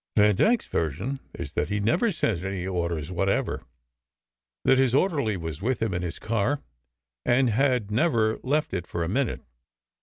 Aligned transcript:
Vandyke 0.17 0.63
s 0.63 0.67
version 0.67 1.19
is 1.35 1.53
that 1.53 1.69
he 1.69 1.79
never 1.79 2.11
sent 2.11 2.41
any 2.43 2.65
orders 2.65 3.11
what 3.11 3.29
ever. 3.29 3.61
That 4.65 4.79
his 4.79 4.95
orderly 4.95 5.37
was 5.37 5.61
with 5.61 5.79
him 5.79 5.93
in 5.93 6.01
his 6.01 6.17
car, 6.17 6.59
and 7.23 7.51
had 7.51 7.91
never 7.91 8.39
left 8.41 8.73
it 8.73 8.87
for 8.87 9.03
a 9.03 9.07
minute. 9.07 9.41